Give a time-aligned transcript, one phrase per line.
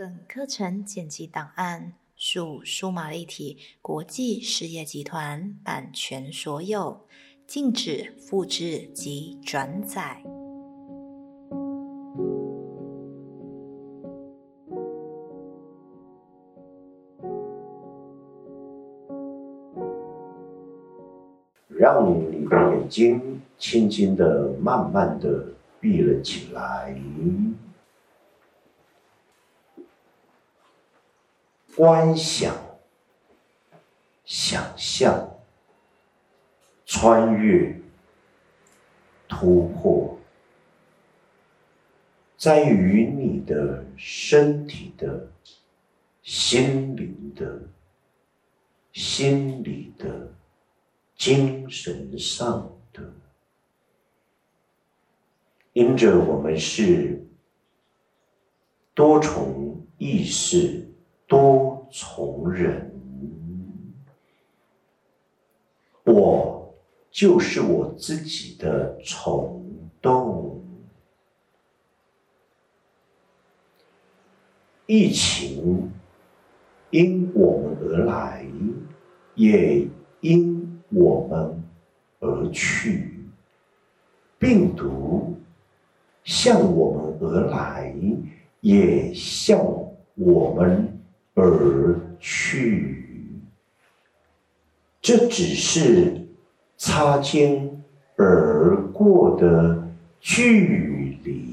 [0.00, 7.02] 本课程剪辑档案属数码立体国际事业集团版权所有，
[7.46, 10.22] 禁止复制及转载。
[21.68, 25.44] 让你的眼睛轻轻的、慢慢的
[25.78, 26.98] 闭了起来。
[31.80, 32.54] 观想、
[34.26, 35.38] 想象、
[36.84, 37.74] 穿越、
[39.26, 40.18] 突破，
[42.36, 45.26] 在于你的身体的、
[46.22, 47.62] 心灵的、
[48.92, 50.34] 心理的、
[51.16, 53.10] 精神上的，
[55.72, 57.26] 因着我们是
[58.92, 60.86] 多重意识。
[61.30, 62.90] 多从人，
[66.04, 66.74] 我
[67.10, 69.64] 就是我自己的虫
[70.00, 70.62] 洞。
[74.86, 75.92] 疫情
[76.90, 78.44] 因我们而来，
[79.36, 79.86] 也
[80.20, 81.62] 因我们
[82.18, 83.08] 而去；
[84.38, 85.36] 病毒
[86.24, 87.94] 向我们而来，
[88.60, 89.64] 也向
[90.16, 90.89] 我们。
[91.40, 93.02] 而去，
[95.00, 96.28] 这只是
[96.76, 97.82] 擦肩
[98.16, 99.88] 而过的
[100.20, 101.48] 距离。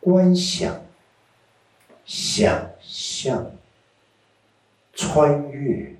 [0.00, 0.82] 观想、
[2.04, 3.52] 想象、
[4.92, 5.94] 穿越、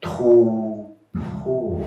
[0.00, 1.82] 突破，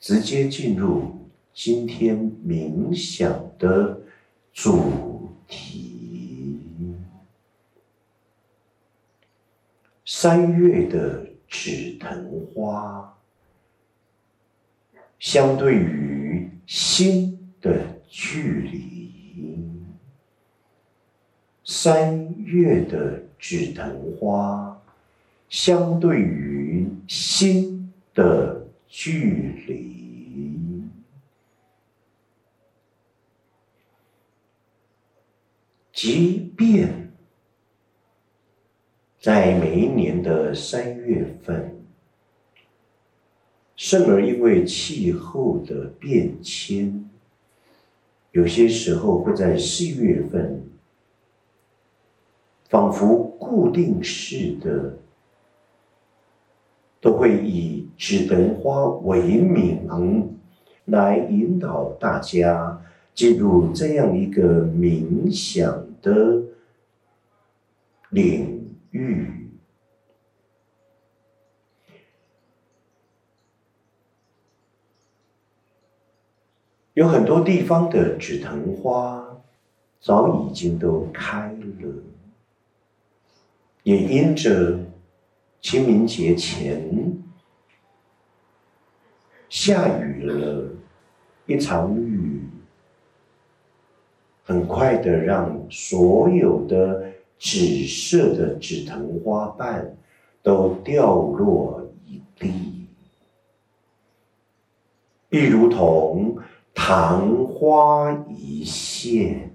[0.00, 1.21] 直接进入。
[1.54, 4.00] 今天冥想的
[4.54, 6.58] 主题：
[10.06, 13.18] 三月的紫藤花，
[15.18, 19.12] 相对于心的距离。
[21.64, 24.80] 三月的紫藤花，
[25.50, 30.61] 相对于心的距离。
[36.04, 37.12] 即便
[39.20, 41.76] 在每一年的三月份，
[43.76, 47.08] 甚而因为气候的变迁，
[48.32, 50.64] 有些时候会在四月份，
[52.68, 54.98] 仿佛固定式的，
[57.00, 60.36] 都会以紫藤花为名
[60.86, 62.82] 来引导大家
[63.14, 65.91] 进入这样一个冥想。
[66.02, 66.42] 的
[68.10, 69.48] 领域，
[76.92, 79.40] 有很多地方的紫藤花
[80.00, 82.02] 早已经都开了，
[83.84, 84.78] 也因着
[85.62, 87.16] 清明节前
[89.48, 90.68] 下雨了
[91.46, 92.11] 一场雨。
[94.44, 99.96] 很快的，让所有的紫色的紫藤花瓣
[100.42, 102.86] 都掉落一地，
[105.30, 106.36] 亦如同
[106.74, 109.50] 昙花一现。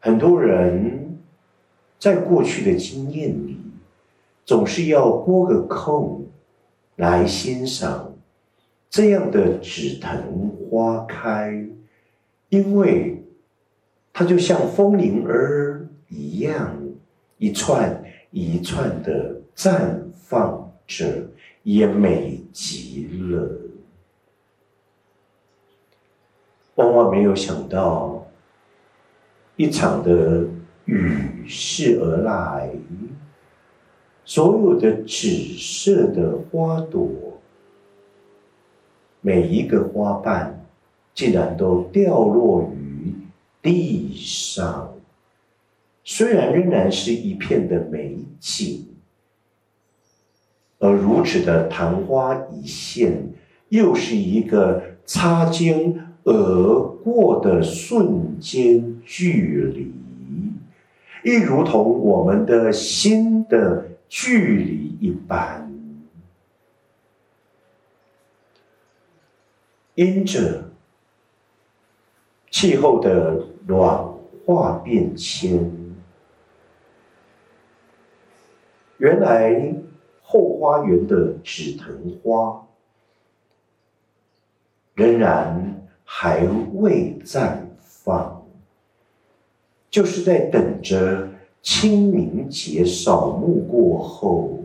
[0.00, 1.18] 很多人
[1.98, 3.58] 在过去的经验里，
[4.44, 6.26] 总是要拨个空
[6.96, 8.15] 来欣赏。
[8.96, 11.52] 这样的紫藤花开，
[12.48, 13.22] 因为
[14.10, 16.74] 它就像风铃儿一样，
[17.36, 21.04] 一串一串的绽放着，
[21.62, 23.60] 也美极了。
[26.76, 28.26] 万万没有想到，
[29.56, 30.42] 一场的
[30.86, 32.70] 雨势而来，
[34.24, 35.28] 所有的紫
[35.58, 37.35] 色的花朵。
[39.26, 40.64] 每一个花瓣
[41.12, 43.12] 竟然都掉落于
[43.60, 44.94] 地上，
[46.04, 48.86] 虽然仍然是一片的美景，
[50.78, 53.30] 而如此的昙花一现，
[53.68, 59.92] 又是一个擦肩而过的瞬间距离，
[61.24, 65.68] 亦如同我们的心的距离一般。
[69.96, 70.62] 因着
[72.50, 74.06] 气候的暖
[74.44, 75.72] 化变迁，
[78.98, 79.74] 原来
[80.22, 82.66] 后花园的紫藤花
[84.94, 88.44] 仍然还未绽放，
[89.88, 91.26] 就是在等着
[91.62, 94.58] 清明节扫墓过后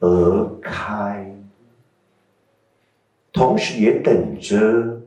[0.00, 1.32] 而开。
[3.38, 5.00] 同时也等着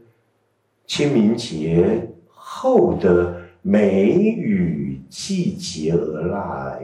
[0.88, 6.82] 清明节后的梅雨季节而来，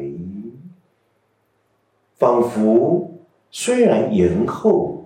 [2.17, 3.17] 仿佛
[3.49, 5.05] 虽然延后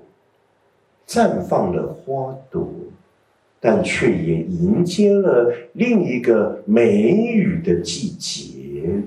[1.06, 2.68] 绽放了花朵，
[3.60, 9.04] 但却也迎接了另一个梅雨的季节。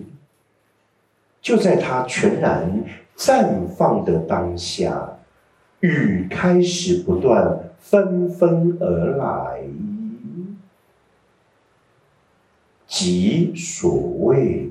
[1.43, 2.85] 就在它全然
[3.17, 5.19] 绽放的当下。
[5.85, 9.61] 雨开始不断纷纷而来，
[12.87, 14.71] 即所谓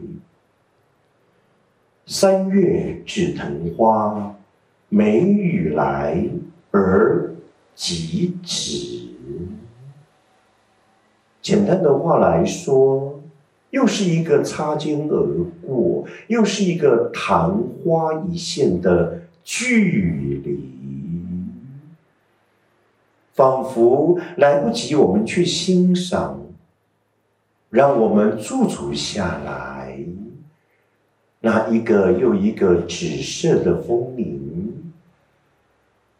[2.08, 4.36] 三月止藤花，
[4.90, 6.28] 梅雨来
[6.72, 7.32] 而
[7.76, 9.04] 即止。
[11.44, 13.22] 简单的话来说，
[13.70, 17.56] 又是一个擦肩而过，又是一个昙
[17.86, 20.53] 花一现的距离。
[23.34, 26.40] 仿佛来不及我们去欣赏，
[27.72, 29.98] 让我们驻足下来，
[31.40, 34.94] 那一个又一个紫色的风铃，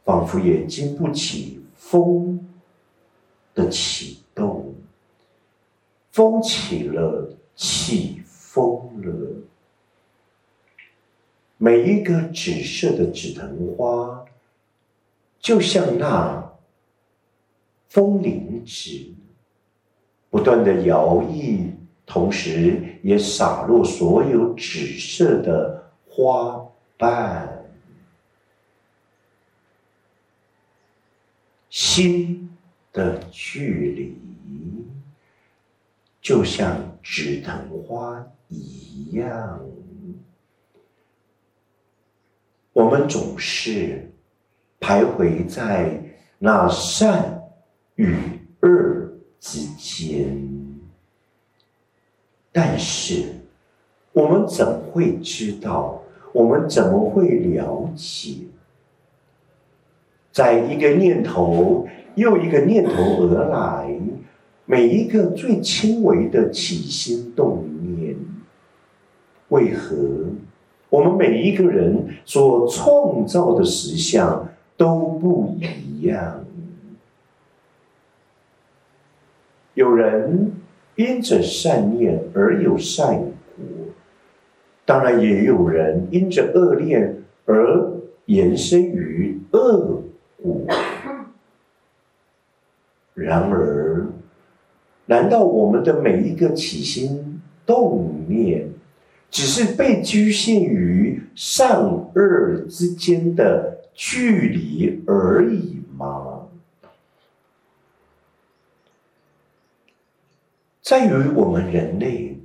[0.04, 2.44] 仿佛也经不起风
[3.54, 4.74] 的启动，
[6.10, 9.14] 风起了，起风了，
[11.58, 14.26] 每一个紫色的紫藤花，
[15.40, 16.53] 就像那。
[17.94, 19.14] 风铃纸
[20.32, 21.72] 不断的摇曳，
[22.08, 26.66] 同时也洒落所有紫色的花
[26.98, 27.48] 瓣。
[31.70, 32.50] 心
[32.92, 34.18] 的距离，
[36.20, 39.64] 就像紫藤花一样，
[42.72, 44.12] 我们总是
[44.80, 46.04] 徘徊在
[46.40, 47.43] 那扇。
[48.04, 48.16] 与
[48.62, 48.70] 恶
[49.40, 50.38] 之间，
[52.52, 53.24] 但是
[54.12, 56.02] 我们怎会知道？
[56.34, 58.40] 我们怎么会了解？
[60.32, 63.98] 在一个念头又一个念头而来，
[64.66, 67.64] 每一个最轻微的起心动
[67.96, 68.16] 念，
[69.50, 69.96] 为何
[70.90, 76.44] 我们每一个人所创造的实相都不一样？
[79.74, 80.52] 有人
[80.96, 83.32] 因着善念而有善果，
[84.86, 87.92] 当然也有人因着恶念而
[88.26, 90.04] 延伸于恶
[90.42, 90.68] 果。
[93.16, 94.08] 然而，
[95.06, 98.68] 难道我们的每一个起心动念，
[99.30, 106.33] 只是被局限于善恶之间的距离而已吗？
[110.84, 112.38] 在于我们人类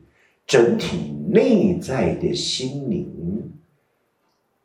[0.46, 3.52] 整体内在的心灵，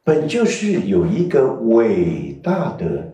[0.04, 3.12] 本就是有一个伟大的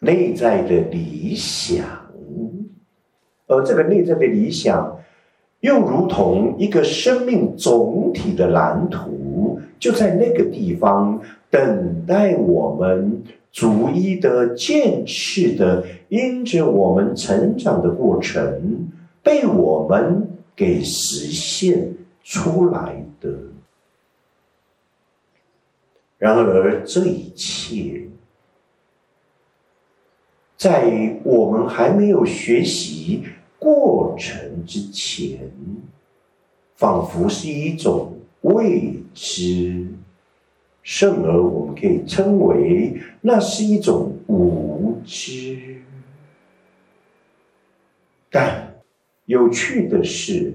[0.00, 1.86] 内在的理想，
[3.46, 4.98] 而这个内在的理想，
[5.60, 9.27] 又如同一个生命总体的蓝图，
[9.78, 11.20] 就在那个地方
[11.50, 13.22] 等待我们。
[13.50, 18.88] 逐一的、渐次的，因着我们成长的过程，
[19.22, 23.30] 被我们给实现出来的。
[26.18, 28.02] 然而，这一切，
[30.56, 33.24] 在我们还没有学习
[33.58, 35.50] 过程之前，
[36.76, 38.17] 仿佛是一种
[38.54, 39.86] 未知。
[40.82, 45.76] 甚而我们可以称为，那是一种无知。
[48.30, 48.74] 但
[49.26, 50.54] 有趣的是，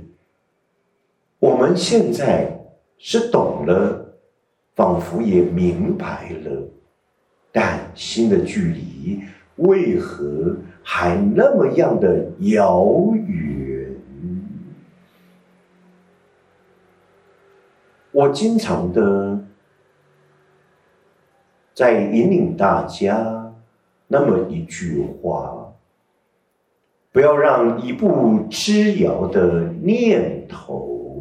[1.38, 2.52] 我们现在
[2.98, 4.16] 是懂了，
[4.76, 6.68] 仿佛也明白了，
[7.52, 9.22] 但心的距离
[9.58, 13.63] 为何还那么样的遥远？
[18.14, 19.40] 我经常的。
[21.76, 23.52] 在引领大家
[24.06, 25.74] 那么一句话，
[27.12, 31.18] 不要让一步之遥的念头，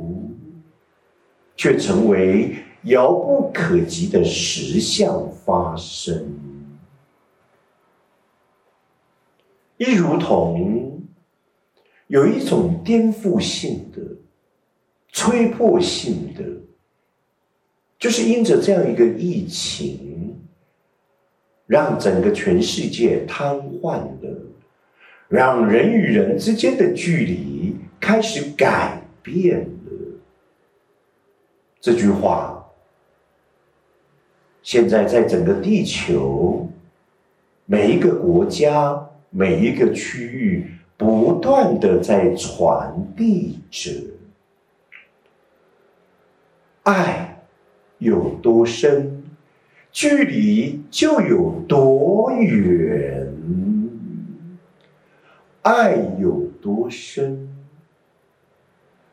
[1.56, 6.38] 却成为遥不可及的实相发生。
[9.78, 11.00] 一如同
[12.08, 14.02] 有一种颠覆性的、
[15.08, 16.44] 吹破性的。
[18.02, 20.36] 就是因着这样一个疫情，
[21.66, 24.42] 让整个全世界瘫痪了，
[25.28, 30.20] 让人与人之间的距离开始改变了。
[31.80, 32.68] 这句话，
[34.64, 36.68] 现在在整个地球
[37.66, 43.92] 每一个国家、每一个区域，不断的在传递着
[46.82, 47.28] 爱。
[48.02, 49.22] 有多深，
[49.92, 53.28] 距离就有多远；
[55.62, 57.48] 爱有多深，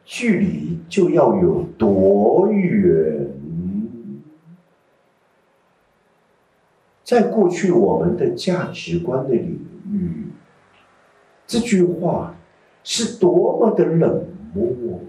[0.03, 3.27] 距离就要有多远。
[7.03, 9.59] 在过去我们的价值观的领
[9.91, 10.25] 域，
[11.45, 12.35] 这句话
[12.83, 14.99] 是多么的冷漠。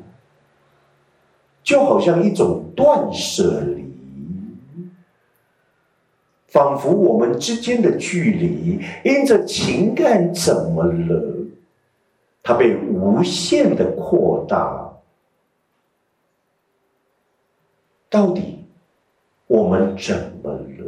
[1.71, 3.85] 就好像一种断舍离，
[6.49, 11.47] 仿佛我们之间的距离因着情感怎么了，
[12.43, 14.93] 它被无限的扩大。
[18.09, 18.65] 到底
[19.47, 20.85] 我们怎么了？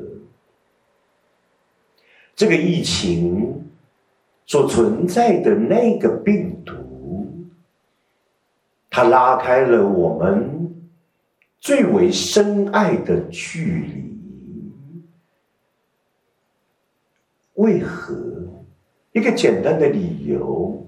[2.34, 3.70] 这个疫情
[4.46, 6.74] 所存在的那个病毒，
[8.90, 10.71] 它拉开了我们。
[11.62, 15.04] 最为深爱的距离，
[17.54, 18.16] 为何？
[19.12, 20.84] 一个简单的理由，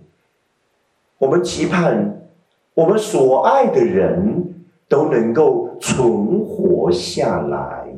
[1.18, 2.28] 我们期盼
[2.74, 4.52] 我们所爱的人
[4.88, 7.94] 都能够存活下来。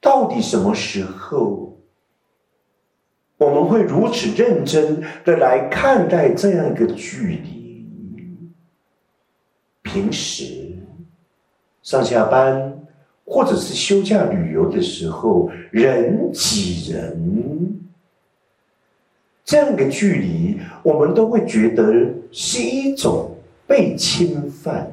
[0.00, 1.76] 到底什么时候，
[3.38, 7.92] 我们会如此认真的来看待这样一个距离？
[9.82, 10.61] 平时。
[11.82, 12.78] 上下班，
[13.24, 17.80] 或者是休假旅游的时候，人挤人，
[19.44, 21.92] 这样的距离，我们都会觉得
[22.30, 23.30] 是一种
[23.66, 24.92] 被侵犯，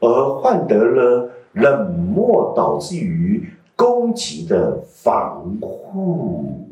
[0.00, 6.66] 而换得了冷漠，导致于攻击的防护。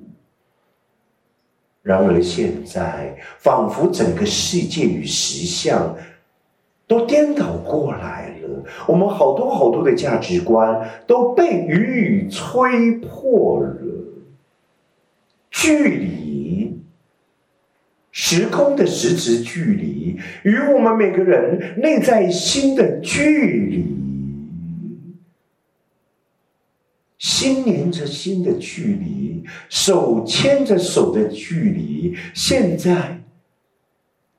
[1.82, 5.94] 然而现在，仿佛整个世界与实相。
[6.86, 13.76] 都颠倒过来了，我们好多好多的价值观都被予以吹破了。
[15.50, 16.82] 距离，
[18.10, 23.86] 时空的实质距离，与我们每个人内在心的距离，
[27.16, 33.23] 心连着心的距离，手牵着手的距离，现在。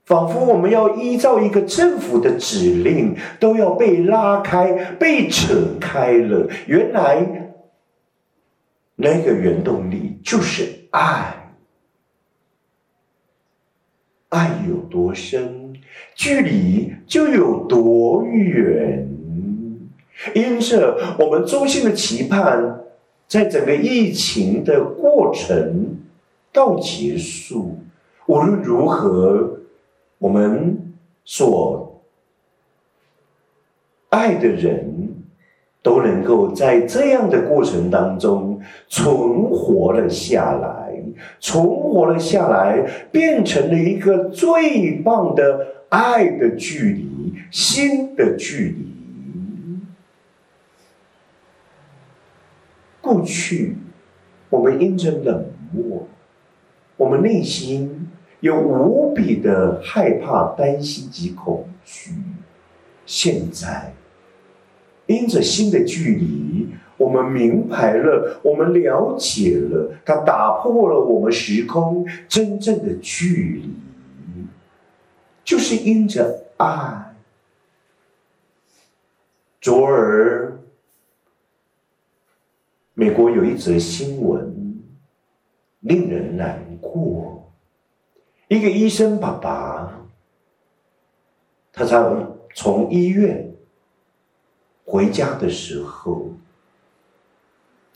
[0.06, 6.48] 仿佛我们要依照一个政府的指令，都要被拉开、被扯开了。
[6.68, 7.52] 原来，
[8.94, 11.34] 那个原动力就是爱。
[14.28, 15.74] 爱有多深，
[16.14, 19.08] 距离就有多远。
[20.36, 22.78] 因此我们衷心的期盼，
[23.26, 25.96] 在整个疫情的过程
[26.52, 27.76] 到结束，
[28.26, 29.55] 无论如何。
[30.18, 30.94] 我们
[31.24, 32.02] 所
[34.08, 35.14] 爱的人
[35.82, 41.02] 都能够在这样的过程当中存活了下来，
[41.38, 42.82] 存活了下来，
[43.12, 48.86] 变成了一个最棒的爱的距离，心的距离。
[53.00, 53.76] 过去
[54.50, 56.08] 我们因着冷漠，
[56.96, 57.95] 我们内心。
[58.40, 62.12] 有无比的害怕、担心及恐惧。
[63.06, 63.94] 现在，
[65.06, 73.70] 因着新的距离，我们明白了，我们了解了，它打破了我们时空真正的距离，
[75.44, 77.14] 就是因着爱。
[79.60, 80.58] 昨儿，
[82.94, 84.82] 美国有一则新闻，
[85.80, 87.35] 令人难过。
[88.48, 89.92] 一个医生爸爸，
[91.72, 93.52] 他从从医院
[94.84, 96.30] 回家的时候，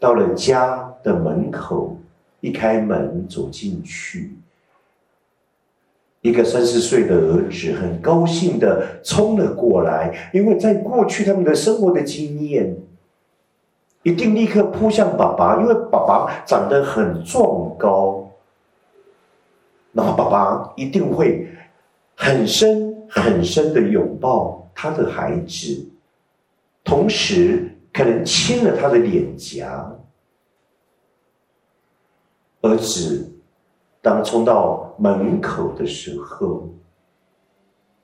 [0.00, 1.96] 到了家的门口，
[2.40, 4.34] 一开门走进去，
[6.20, 12.76] 一个三四岁的儿子很高兴的冲了过来，因为在过去他们的生活的经验，
[14.02, 18.29] 一定立刻扑向爸爸，因为爸爸长得很壮高，
[19.92, 21.48] 那么爸爸一定会
[22.14, 25.88] 很深很深的拥抱他的孩子，
[26.84, 27.66] 同时。
[27.92, 29.92] 可能亲了他的脸颊，
[32.60, 33.32] 儿子
[34.00, 36.68] 当冲到门口的时候，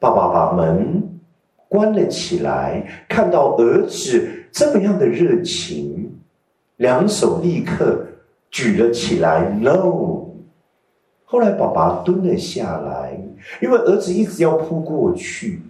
[0.01, 1.21] 爸爸把门
[1.69, 6.13] 关了起来，看到儿子这么样的热情，
[6.79, 8.05] 两手立刻
[8.51, 9.49] 举了起来。
[9.51, 10.31] No，
[11.27, 13.21] 后来爸爸蹲了下来，
[13.61, 15.61] 因为儿子一直要扑过去，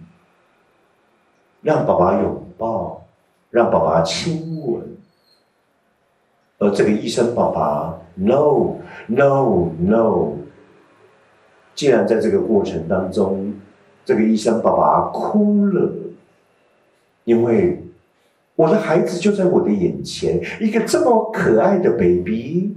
[1.61, 3.03] 让爸爸拥抱。
[3.49, 4.97] 让爸爸亲吻，
[6.59, 8.75] 而这个医生爸爸，no
[9.07, 10.33] no no。
[11.73, 13.53] 既然在这个过程当中，
[14.03, 15.89] 这个医生爸爸哭了，
[17.23, 17.81] 因为
[18.57, 22.75] 我的孩子就在我的眼前，一个这么可爱的 baby，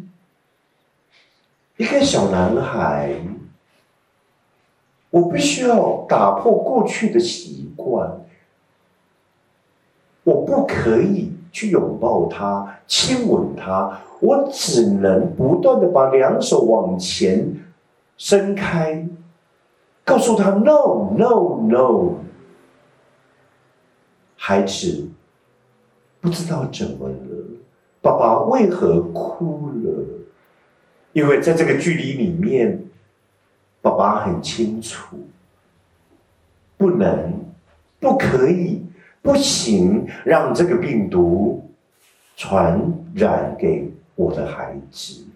[1.80, 3.10] 一个小男孩，
[5.08, 8.20] 我必须要打破过去的习惯。
[10.22, 17.50] 我不可以去拥抱他、亲吻他，我只能不断的把两手往前
[18.18, 19.08] 伸开，
[20.04, 22.16] 告诉他 “no no no”。
[24.36, 25.08] 孩子
[26.20, 27.16] 不知道怎么了，
[28.02, 30.19] 爸爸为何哭了？
[31.12, 32.82] 因为在这个距离里面，
[33.82, 35.28] 爸爸很清楚，
[36.76, 37.44] 不能，
[37.98, 38.82] 不可以。
[39.22, 41.70] 不行，让这个病毒
[42.38, 42.80] 传
[43.14, 45.26] 染给我的孩子。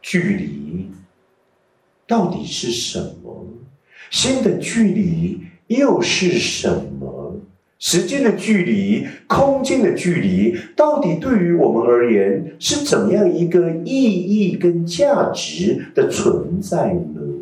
[0.00, 0.88] 距离
[2.06, 3.44] 到底是什么？
[4.12, 6.87] 新的距离又是什？
[7.78, 17.37] 时间的距离、空间的距离，到底对于我们而言是怎么样一个意义跟价值的存在呢？